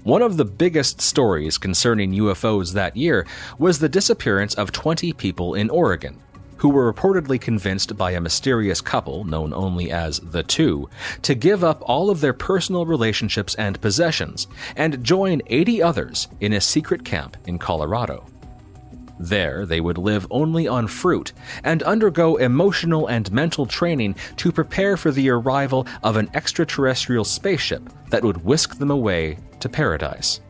[0.04, 3.26] One of the biggest stories concerning UFOs that year
[3.58, 6.18] was the disappearance of 20 people in Oregon,
[6.56, 10.88] who were reportedly convinced by a mysterious couple known only as the Two
[11.20, 14.46] to give up all of their personal relationships and possessions
[14.76, 18.24] and join 80 others in a secret camp in Colorado.
[19.22, 24.96] There, they would live only on fruit and undergo emotional and mental training to prepare
[24.96, 30.40] for the arrival of an extraterrestrial spaceship that would whisk them away to paradise.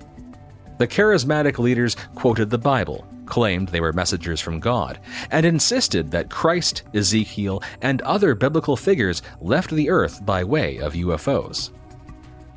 [0.79, 4.99] The charismatic leaders quoted the Bible, claimed they were messengers from God,
[5.31, 10.95] and insisted that Christ, Ezekiel, and other biblical figures left the earth by way of
[10.95, 11.73] UFOs.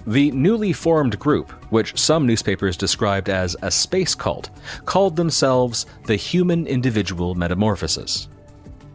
[0.07, 4.51] The newly formed group, which some newspapers described as a space cult,
[4.85, 8.27] called themselves the Human Individual Metamorphosis.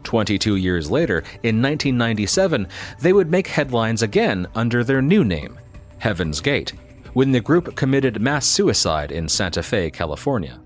[0.03, 2.67] 22 years later, in 1997,
[2.99, 5.59] they would make headlines again under their new name,
[5.97, 6.73] Heaven's Gate,
[7.13, 10.59] when the group committed mass suicide in Santa Fe, California.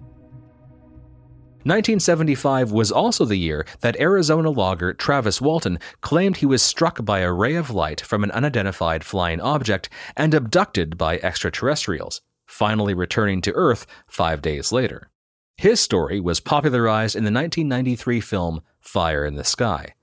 [1.66, 7.22] 1975 was also the year that Arizona logger Travis Walton claimed he was struck by
[7.22, 13.42] a ray of light from an unidentified flying object and abducted by extraterrestrials, finally returning
[13.42, 15.10] to Earth five days later.
[15.58, 19.96] His story was popularized in the 1993 film Fire in the Sky.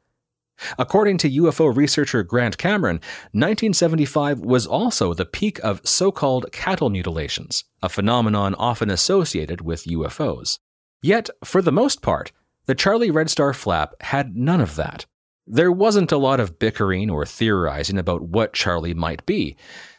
[0.81, 2.97] According to UFO researcher Grant Cameron,
[3.31, 9.85] 1975 was also the peak of so called cattle mutilations, a phenomenon often associated with
[9.85, 10.59] UFOs.
[11.03, 12.31] Yet, for the most part,
[12.67, 15.05] the Charlie Red Star flap had none of that.
[15.47, 19.57] There wasn't a lot of bickering or theorizing about what Charlie might be.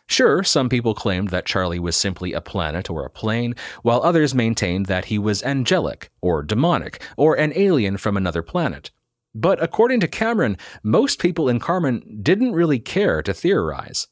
[0.07, 4.33] Sure, some people claimed that Charlie was simply a planet or a plane, while others
[4.33, 8.91] maintained that he was angelic, or demonic, or an alien from another planet.
[9.35, 14.07] But according to Cameron, most people in Carman didn't really care to theorize.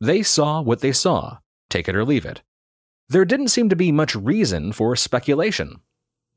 [0.00, 2.42] They saw what they saw, take it or leave it.
[3.08, 5.80] There didn't seem to be much reason for speculation.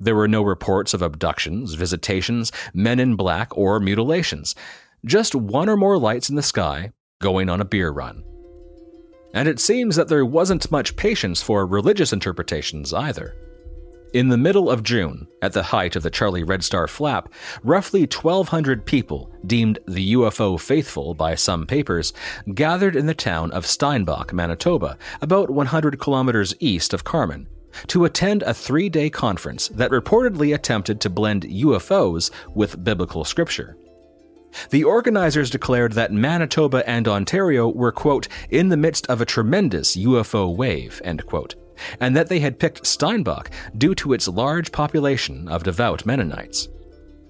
[0.01, 4.55] There were no reports of abductions, visitations, men in black, or mutilations.
[5.05, 6.91] Just one or more lights in the sky
[7.21, 8.23] going on a beer run.
[9.35, 13.35] And it seems that there wasn't much patience for religious interpretations either.
[14.11, 17.31] In the middle of June, at the height of the Charlie Red Star flap,
[17.61, 22.11] roughly 1,200 people, deemed the UFO faithful by some papers,
[22.55, 27.47] gathered in the town of Steinbach, Manitoba, about 100 kilometers east of Carman,
[27.87, 33.77] to attend a three day conference that reportedly attempted to blend UFOs with biblical scripture.
[34.69, 39.95] The organizers declared that Manitoba and Ontario were, quote, in the midst of a tremendous
[39.95, 41.55] UFO wave, end quote,
[41.99, 46.67] and that they had picked Steinbach due to its large population of devout Mennonites.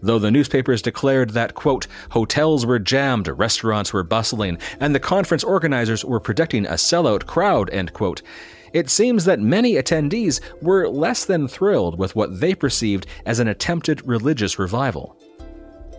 [0.04, 5.44] Though the newspapers declared that, quote, hotels were jammed, restaurants were bustling, and the conference
[5.44, 8.24] organizers were predicting a sellout crowd, end quote,
[8.74, 13.48] it seems that many attendees were less than thrilled with what they perceived as an
[13.48, 15.18] attempted religious revival.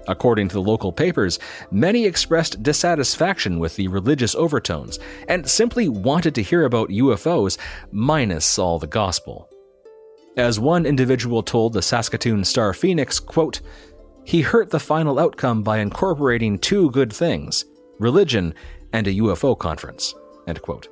[0.09, 1.39] According to the local papers,
[1.71, 4.99] many expressed dissatisfaction with the religious overtones
[5.29, 7.57] and simply wanted to hear about UFOs
[7.93, 9.49] minus all the gospel.
[10.37, 13.61] As one individual told the Saskatoon Star Phoenix, quote,
[14.25, 17.65] he hurt the final outcome by incorporating two good things
[17.99, 18.55] religion
[18.93, 20.15] and a UFO conference.
[20.47, 20.89] End quote.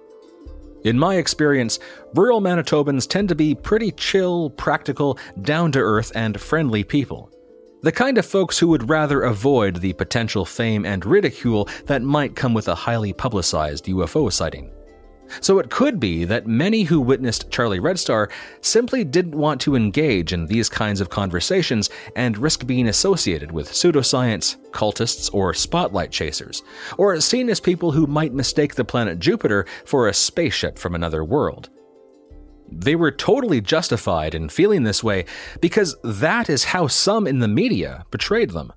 [0.85, 1.78] In my experience,
[2.14, 7.31] rural Manitobans tend to be pretty chill, practical, down to earth, and friendly people.
[7.83, 12.37] The kind of folks who would rather avoid the potential fame and ridicule that might
[12.37, 14.70] come with a highly publicized UFO sighting.
[15.41, 18.28] So it could be that many who witnessed Charlie Red Star
[18.61, 23.70] simply didn't want to engage in these kinds of conversations and risk being associated with
[23.70, 26.62] pseudoscience, cultists, or spotlight chasers,
[26.99, 31.24] or seen as people who might mistake the planet Jupiter for a spaceship from another
[31.24, 31.70] world.
[32.72, 35.24] They were totally justified in feeling this way
[35.61, 38.72] because that is how some in the media portrayed them.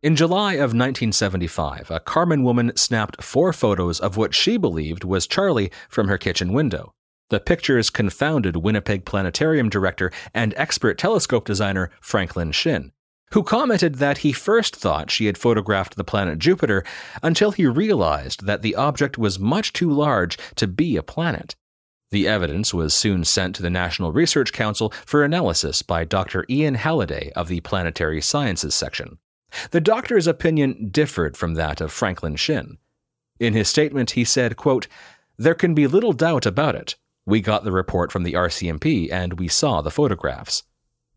[0.00, 5.26] In July of 1975, a Carman woman snapped four photos of what she believed was
[5.26, 6.92] Charlie from her kitchen window.
[7.30, 12.92] The pictures confounded Winnipeg Planetarium director and expert telescope designer Franklin Shin,
[13.32, 16.84] who commented that he first thought she had photographed the planet Jupiter
[17.20, 21.56] until he realized that the object was much too large to be a planet.
[22.12, 26.44] The evidence was soon sent to the National Research Council for analysis by Dr.
[26.48, 29.18] Ian Halliday of the Planetary Sciences section.
[29.70, 32.78] The doctor's opinion differed from that of Franklin Shin.
[33.40, 34.88] In his statement, he said, quote,
[35.36, 36.96] There can be little doubt about it.
[37.24, 40.64] We got the report from the RCMP and we saw the photographs.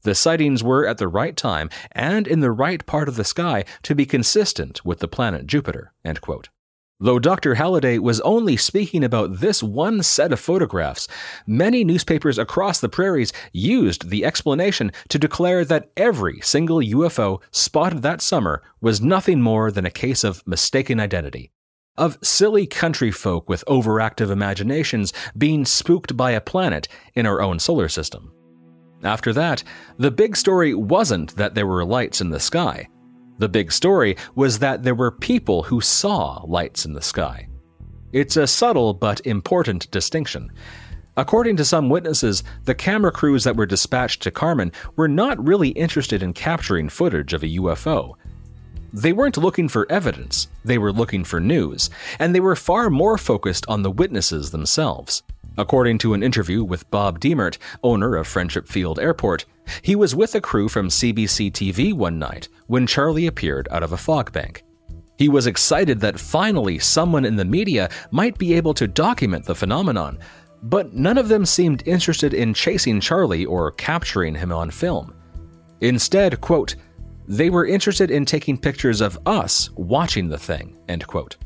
[0.03, 3.65] The sightings were at the right time and in the right part of the sky
[3.83, 5.93] to be consistent with the planet Jupiter.
[7.03, 7.55] Though Dr.
[7.55, 11.07] Halliday was only speaking about this one set of photographs,
[11.47, 18.03] many newspapers across the prairies used the explanation to declare that every single UFO spotted
[18.03, 21.51] that summer was nothing more than a case of mistaken identity.
[21.97, 27.57] Of silly country folk with overactive imaginations being spooked by a planet in our own
[27.57, 28.31] solar system.
[29.03, 29.63] After that,
[29.97, 32.87] the big story wasn't that there were lights in the sky.
[33.41, 37.47] The big story was that there were people who saw lights in the sky.
[38.13, 40.51] It's a subtle but important distinction.
[41.17, 45.69] According to some witnesses, the camera crews that were dispatched to Carman were not really
[45.69, 48.13] interested in capturing footage of a UFO.
[48.93, 51.89] They weren't looking for evidence, they were looking for news,
[52.19, 55.23] and they were far more focused on the witnesses themselves.
[55.57, 59.45] According to an interview with Bob Diemert, owner of Friendship Field Airport,
[59.81, 63.93] he was with a crew from CBC TV one night when Charlie appeared out of
[63.93, 64.63] a fog bank.
[65.17, 69.55] He was excited that finally someone in the media might be able to document the
[69.55, 70.17] phenomenon,
[70.63, 75.13] but none of them seemed interested in chasing Charlie or capturing him on film.
[75.81, 76.75] Instead, quote,
[77.27, 81.37] they were interested in taking pictures of us watching the thing, end quote.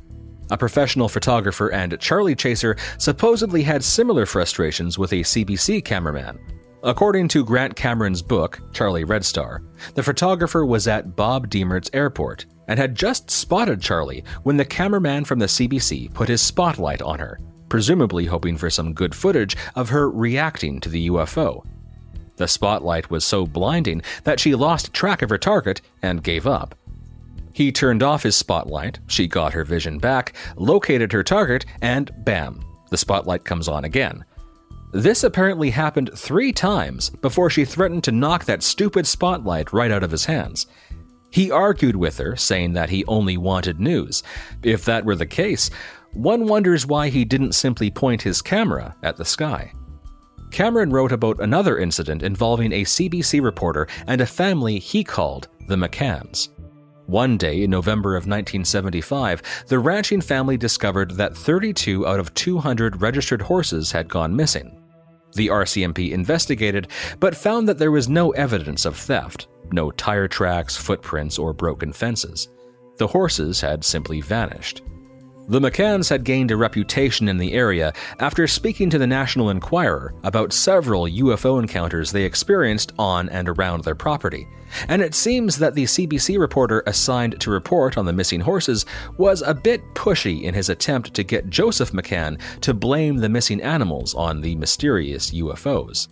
[0.52, 6.40] A professional photographer and Charlie chaser supposedly had similar frustrations with a CBC cameraman.
[6.86, 9.64] According to Grant Cameron's book, Charlie Red Star,
[9.96, 15.26] the photographer was at Bob Diemert's airport and had just spotted Charlie when the cameraman
[15.26, 19.90] from the CBC put his spotlight on her, presumably hoping for some good footage of
[19.90, 21.66] her reacting to the UFO.
[22.36, 26.76] The spotlight was so blinding that she lost track of her target and gave up.
[27.52, 32.64] He turned off his spotlight, she got her vision back, located her target, and bam,
[32.92, 34.24] the spotlight comes on again.
[34.92, 40.04] This apparently happened three times before she threatened to knock that stupid spotlight right out
[40.04, 40.68] of his hands.
[41.32, 44.24] He argued with her, saying that he only wanted news.
[44.64, 45.70] If that were the case,
[46.14, 49.74] one wonders why he didn't simply point his camera at the sky.
[50.52, 55.76] Cameron wrote about another incident involving a CBC reporter and a family he called the
[55.76, 56.48] McCanns.
[57.08, 63.02] One day in November of 1975, the ranching family discovered that 32 out of 200
[63.02, 64.82] registered horses had gone missing.
[65.34, 66.88] The RCMP investigated,
[67.20, 71.92] but found that there was no evidence of theft no tire tracks, footprints, or broken
[71.92, 72.50] fences.
[72.98, 74.84] The horses had simply vanished.
[75.48, 80.16] The McCanns had gained a reputation in the area after speaking to the National Enquirer
[80.24, 84.48] about several UFO encounters they experienced on and around their property,
[84.88, 88.88] and it seems that the CBC reporter assigned to report on the missing horses
[89.20, 93.62] was a bit pushy in his attempt to get Joseph McCann to blame the missing
[93.62, 96.08] animals on the mysterious UFOs.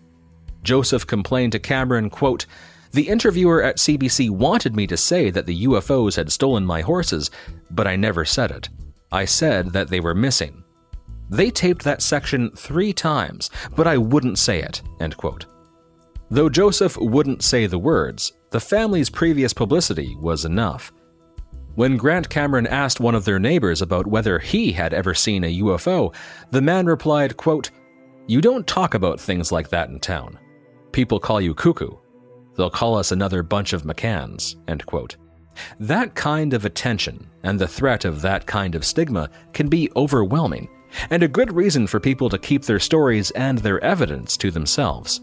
[0.62, 2.46] Joseph complained to Cameron, quote,
[2.92, 7.32] the interviewer at CBC wanted me to say that the UFOs had stolen my horses,
[7.72, 8.70] but I never said it.
[9.14, 10.64] I said that they were missing.
[11.30, 14.82] They taped that section three times, but I wouldn't say it.
[15.00, 15.46] End quote.
[16.32, 20.92] Though Joseph wouldn't say the words, the family's previous publicity was enough.
[21.76, 25.60] When Grant Cameron asked one of their neighbors about whether he had ever seen a
[25.60, 26.14] UFO,
[26.50, 27.70] the man replied, quote,
[28.28, 30.40] You don't talk about things like that in town.
[30.92, 31.98] People call you cuckoo.
[32.56, 34.56] They'll call us another bunch of McCanns.
[34.68, 35.18] End quote.
[35.80, 40.70] That kind of attention and the threat of that kind of stigma can be overwhelming,
[41.10, 45.22] and a good reason for people to keep their stories and their evidence to themselves.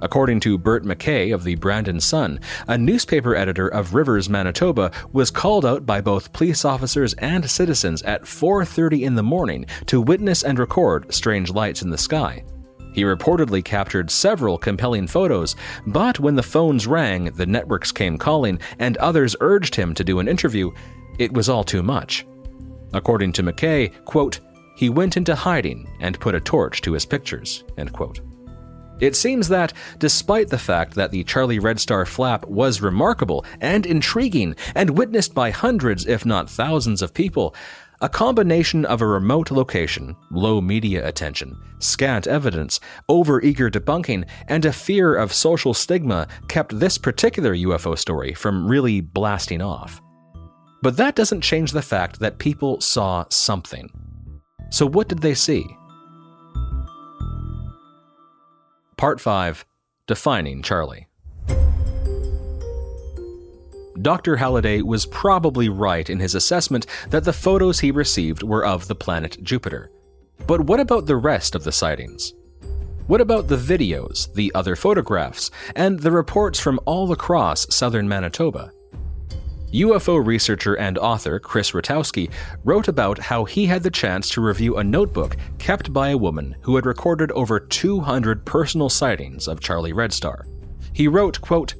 [0.00, 5.30] According to Bert McKay of the Brandon Sun, a newspaper editor of Rivers, Manitoba, was
[5.30, 10.44] called out by both police officers and citizens at 4:30 in the morning to witness
[10.44, 12.44] and record strange lights in the sky.
[12.92, 18.60] He reportedly captured several compelling photos, but when the phones rang, the networks came calling,
[18.78, 20.72] and others urged him to do an interview,
[21.18, 22.26] it was all too much.
[22.92, 24.40] According to McKay, quote,
[24.76, 28.20] he went into hiding and put a torch to his pictures, end quote.
[29.00, 33.86] It seems that, despite the fact that the Charlie Red Star flap was remarkable and
[33.86, 37.54] intriguing and witnessed by hundreds, if not thousands, of people,
[38.00, 42.78] A combination of a remote location, low media attention, scant evidence,
[43.08, 49.00] over-eager debunking, and a fear of social stigma kept this particular UFO story from really
[49.00, 50.00] blasting off.
[50.80, 53.90] But that doesn't change the fact that people saw something.
[54.70, 55.66] So, what did they see?
[58.96, 59.66] Part 5
[60.06, 61.07] Defining Charlie.
[64.02, 64.36] Dr.
[64.36, 68.94] Halliday was probably right in his assessment that the photos he received were of the
[68.94, 69.90] planet Jupiter.
[70.46, 72.34] But what about the rest of the sightings?
[73.08, 78.70] What about the videos, the other photographs, and the reports from all across southern Manitoba?
[79.72, 82.30] UFO researcher and author Chris Rutkowski
[82.64, 86.56] wrote about how he had the chance to review a notebook kept by a woman
[86.62, 90.46] who had recorded over 200 personal sightings of Charlie Red Star.
[90.94, 91.74] He wrote, quote,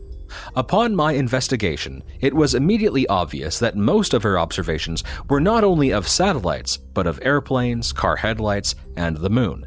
[0.56, 5.92] Upon my investigation, it was immediately obvious that most of her observations were not only
[5.92, 9.66] of satellites, but of airplanes, car headlights, and the moon.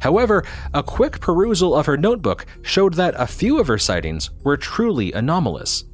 [0.00, 4.56] However, a quick perusal of her notebook showed that a few of her sightings were
[4.56, 5.84] truly anomalous.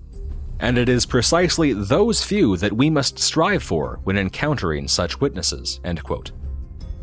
[0.60, 5.80] And it is precisely those few that we must strive for when encountering such witnesses.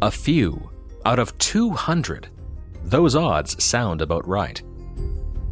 [0.01, 0.69] A few
[1.05, 2.29] out of 200.
[2.83, 4.61] Those odds sound about right.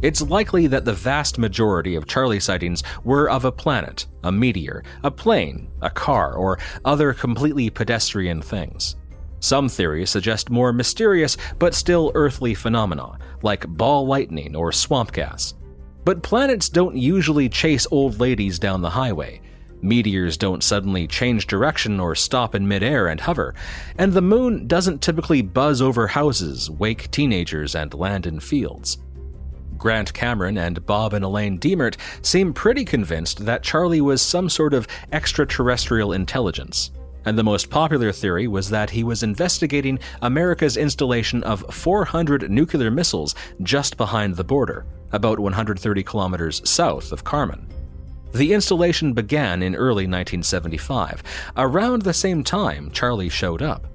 [0.02, 4.82] It's likely that the vast majority of Charlie sightings were of a planet, a meteor,
[5.04, 8.96] a plane, a car, or other completely pedestrian things.
[9.38, 15.54] Some theories suggest more mysterious but still earthly phenomena, like ball lightning or swamp gas.
[16.04, 19.40] But planets don't usually chase old ladies down the highway.
[19.82, 23.54] Meteors don't suddenly change direction or stop in midair and hover,
[23.98, 28.98] and the moon doesn't typically buzz over houses, wake teenagers, and land in fields.
[29.82, 34.74] Grant Cameron and Bob and Elaine Diemert seem pretty convinced that Charlie was some sort
[34.74, 36.92] of extraterrestrial intelligence.
[37.24, 42.92] And the most popular theory was that he was investigating America's installation of 400 nuclear
[42.92, 47.66] missiles just behind the border, about 130 kilometers south of Carman.
[48.34, 51.24] The installation began in early 1975,
[51.56, 53.88] around the same time Charlie showed up.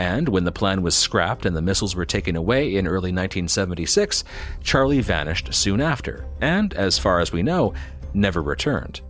[0.00, 4.24] And when the plan was scrapped and the missiles were taken away in early 1976,
[4.62, 7.74] Charlie vanished soon after, and, as far as we know,
[8.14, 9.02] never returned.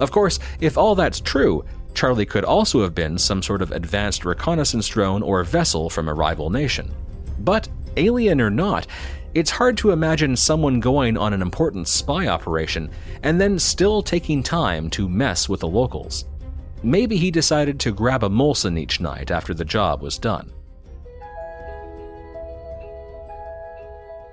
[0.00, 1.64] Of course, if all that's true,
[1.94, 6.14] Charlie could also have been some sort of advanced reconnaissance drone or vessel from a
[6.14, 6.92] rival nation.
[7.38, 8.88] But, alien or not,
[9.34, 12.90] it's hard to imagine someone going on an important spy operation
[13.22, 16.24] and then still taking time to mess with the locals.
[16.84, 20.52] Maybe he decided to grab a Molson each night after the job was done.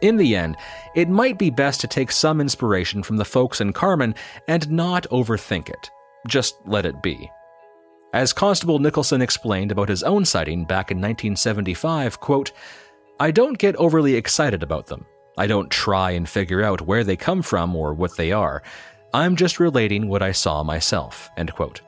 [0.01, 0.57] In the end,
[0.93, 4.15] it might be best to take some inspiration from the folks in Carman
[4.49, 5.89] and not overthink it.
[6.27, 7.31] Just let it be.
[8.11, 12.51] As Constable Nicholson explained about his own sighting back in 1975, quote,
[13.17, 15.05] I don't get overly excited about them.
[15.37, 18.61] I don't try and figure out where they come from or what they are.
[19.13, 21.29] I'm just relating what I saw myself.
[21.37, 21.79] End quote.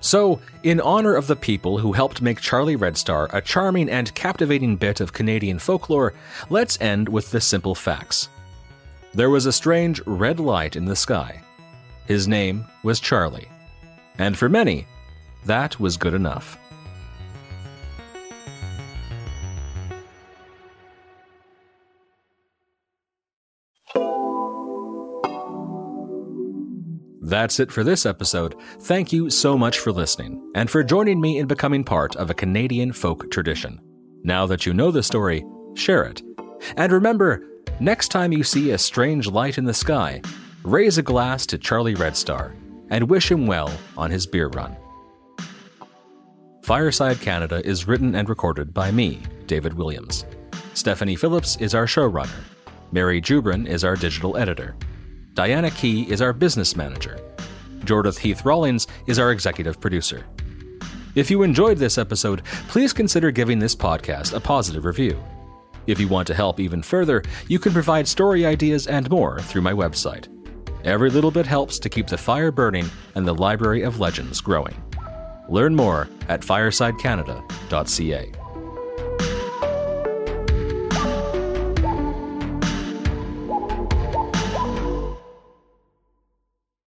[0.00, 4.14] So, in honor of the people who helped make Charlie Red Star a charming and
[4.14, 6.14] captivating bit of Canadian folklore,
[6.50, 8.28] let's end with the simple facts.
[9.14, 11.42] There was a strange red light in the sky.
[12.06, 13.48] His name was Charlie.
[14.18, 14.86] And for many,
[15.44, 16.58] that was good enough.
[27.26, 28.54] That's it for this episode.
[28.82, 32.34] Thank you so much for listening and for joining me in becoming part of a
[32.34, 33.80] Canadian folk tradition.
[34.22, 36.22] Now that you know the story, share it.
[36.76, 37.44] And remember,
[37.80, 40.22] next time you see a strange light in the sky,
[40.62, 42.54] raise a glass to Charlie Red Star
[42.90, 44.76] and wish him well on his beer run.
[46.62, 50.24] Fireside Canada is written and recorded by me, David Williams.
[50.74, 52.44] Stephanie Phillips is our showrunner.
[52.92, 54.76] Mary Jubrin is our digital editor.
[55.36, 57.20] Diana Key is our business manager.
[57.80, 60.24] Jordi Heath Rawlings is our executive producer.
[61.14, 65.22] If you enjoyed this episode, please consider giving this podcast a positive review.
[65.86, 69.60] If you want to help even further, you can provide story ideas and more through
[69.60, 70.26] my website.
[70.84, 74.82] Every little bit helps to keep the fire burning and the Library of Legends growing.
[75.50, 78.32] Learn more at firesidecanada.ca.